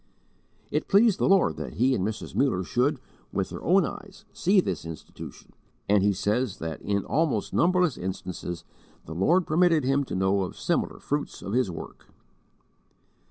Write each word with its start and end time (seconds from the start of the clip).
It 0.71 0.87
pleased 0.87 1.19
the 1.19 1.29
Lord 1.29 1.57
that 1.57 1.73
he 1.73 1.93
and 1.93 2.03
Mrs. 2.03 2.33
Muller 2.33 2.63
should, 2.63 2.99
with 3.31 3.49
their 3.49 3.61
own 3.63 3.85
eyes, 3.85 4.25
see 4.33 4.59
this 4.59 4.83
institution, 4.83 5.53
and 5.87 6.01
he 6.01 6.11
says 6.11 6.57
that 6.57 6.81
in 6.81 7.05
"almost 7.05 7.53
numberless 7.53 7.99
instances" 7.99 8.63
the 9.05 9.13
Lord 9.13 9.45
permitted 9.45 9.83
him 9.83 10.03
to 10.05 10.15
know 10.15 10.41
of 10.41 10.57
similar 10.57 10.97
fruits 10.99 11.43
of 11.43 11.53
his 11.53 11.69
work. 11.69 12.07